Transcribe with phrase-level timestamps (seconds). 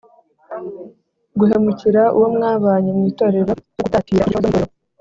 [1.39, 4.77] guhemukira uwo mwabanye mu itorero, no gutatira inyigisho zo mu itorero.